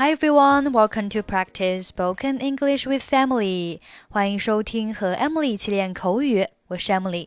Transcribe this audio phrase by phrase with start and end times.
[0.00, 3.80] Hi everyone, welcome to practice spoken English with Emily.
[4.08, 7.26] 欢迎收听和 Emily 一起练口语，我是 Emily。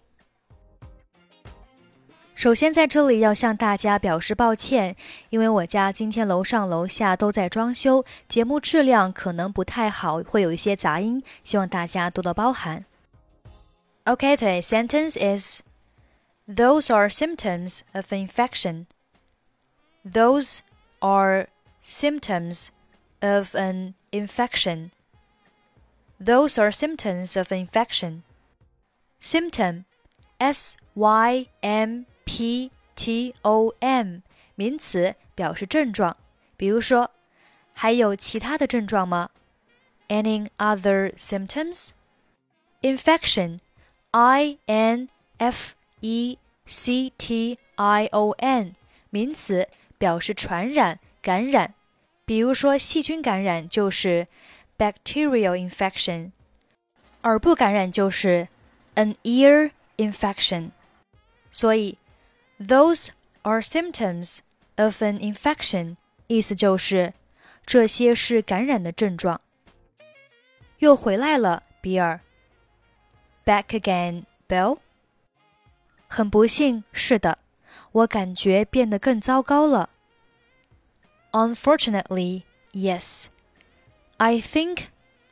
[2.33, 4.95] 首先在这里要向大家表示抱歉，
[5.31, 12.85] 因为我家今天楼上楼下都在装修，节目质量可能不太好，会有一些杂音，希望大家多多包涵。
[14.05, 15.61] Okay, today's sentence is
[16.47, 18.85] Those are symptoms of infection.
[20.09, 20.59] Those
[20.99, 21.47] are
[21.82, 22.68] symptoms
[23.20, 24.90] of an infection.
[26.18, 28.22] Those are symptoms of infection.
[29.20, 29.84] Symptom,
[30.38, 34.22] S Y M P T O M，
[34.54, 36.16] 名词，表示症状。
[36.56, 37.10] 比如说，
[37.72, 39.30] 还有其他的症状吗？
[40.08, 41.90] Any other symptoms?
[42.82, 43.58] Infection,
[44.12, 48.74] I N F E C T I O N，
[49.10, 49.68] 名词，
[49.98, 50.99] 表示传染。
[51.21, 51.75] 感染，
[52.25, 54.27] 比如说细菌感染就是
[54.77, 56.31] bacterial infection，
[57.21, 58.47] 耳部感染就是
[58.95, 60.71] an ear infection。
[61.51, 61.97] 所以
[62.59, 63.09] ，those
[63.43, 64.39] are symptoms
[64.77, 67.13] of an infection，意思就是
[67.65, 69.39] 这些是感染的症状。
[70.79, 72.19] 又回来了，比尔。
[73.45, 74.79] Back again, Bill。
[76.07, 77.37] 很不幸，是的，
[77.91, 79.89] 我感觉变得更糟糕了。
[81.32, 83.26] Unfortunately, yes.
[84.18, 84.88] I think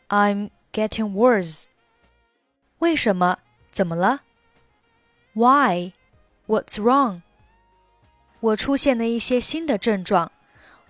[0.08, 1.64] I'm getting worse.
[2.78, 3.38] 为什么？
[3.70, 4.20] 怎么了？
[5.32, 5.92] Why?
[6.46, 7.22] What's wrong?
[8.40, 10.30] 我出现了一些新的症状，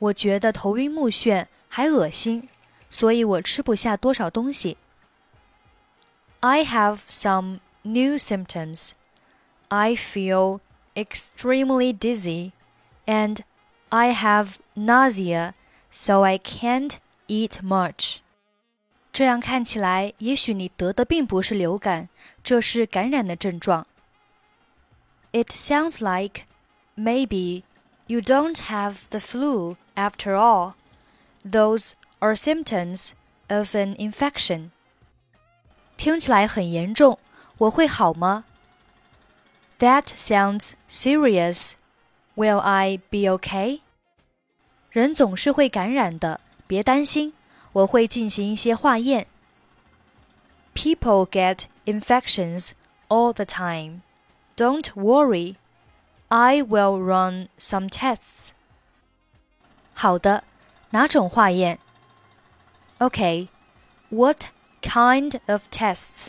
[0.00, 2.48] 我觉得头晕目眩，还恶心，
[2.90, 4.76] 所以我吃不下多少东西。
[6.40, 8.92] I have some new symptoms.
[9.68, 10.60] I feel
[10.94, 12.52] extremely dizzy
[13.06, 13.40] and
[13.90, 15.54] I have nausea,
[15.90, 16.96] so I can't
[17.28, 18.18] eat much.
[19.12, 22.08] 这样看起来，也许你得的并不是流感，
[22.42, 23.86] 这是感染的症状。
[25.32, 26.46] It sounds like
[26.96, 27.62] maybe
[28.06, 30.74] you don't have the flu after all.
[31.48, 33.12] Those are symptoms
[33.48, 34.70] of an infection.
[35.96, 37.18] 听起来很严重，
[37.58, 38.44] 我会好吗？
[39.78, 41.74] That sounds serious.
[42.38, 43.80] Will I be okay?
[44.90, 47.32] 人总是会感染的，别担心，
[47.72, 49.26] 我会进行一些化验。
[50.74, 52.70] People get infections
[53.08, 54.00] all the time.
[54.56, 55.56] Don't worry.
[56.28, 58.50] I will run some tests.
[59.92, 60.44] 好的，
[60.90, 61.78] 哪种化验？
[62.98, 63.48] Okay.
[64.10, 64.46] What
[64.80, 66.28] kind of tests?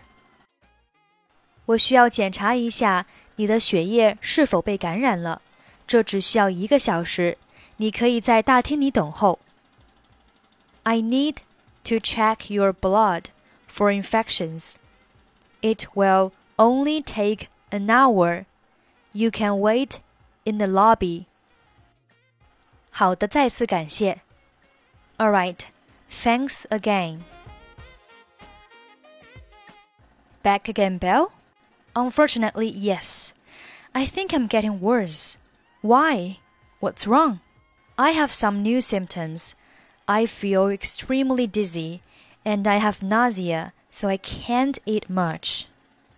[1.66, 5.42] 我需要检查一下你的血液是否被感染了。
[5.91, 7.37] 这只需要一个小时，
[7.79, 9.41] 你可以在大厅里等候。
[10.85, 11.39] I need
[11.83, 13.25] to check your blood
[13.69, 14.75] for infections.
[15.61, 18.45] It will only take an hour.
[19.11, 19.97] You can wait
[20.45, 21.25] in the lobby.
[22.93, 24.21] 好的，再次感谢。
[25.19, 25.59] All right,
[26.09, 27.23] thanks again.
[30.45, 31.33] Back again, Bill?
[31.95, 33.31] Unfortunately, yes.
[33.91, 35.35] I think I'm getting worse.
[35.83, 36.39] Why?
[36.79, 37.41] What's wrong?
[37.97, 39.55] I have some new symptoms.
[40.07, 42.03] I feel extremely dizzy
[42.45, 45.69] and I have nausea, so I can't eat much.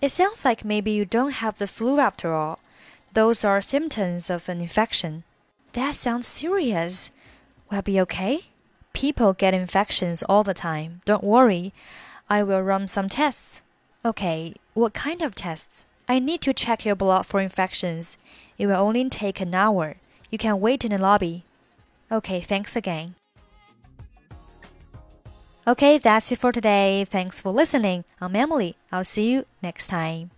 [0.00, 2.58] It sounds like maybe you don't have the flu after all.
[3.12, 5.22] Those are symptoms of an infection.
[5.74, 7.10] That sounds serious.
[7.70, 8.46] Will I be okay?
[8.92, 11.02] People get infections all the time.
[11.04, 11.72] Don't worry.
[12.28, 13.62] I will run some tests.
[14.04, 15.86] Okay, what kind of tests?
[16.08, 18.18] I need to check your blood for infections.
[18.58, 19.96] It will only take an hour.
[20.30, 21.44] You can wait in the lobby.
[22.10, 23.14] Okay, thanks again.
[25.66, 27.04] Okay, that's it for today.
[27.04, 28.04] Thanks for listening.
[28.20, 28.76] I'm Emily.
[28.90, 30.30] I'll see you next time.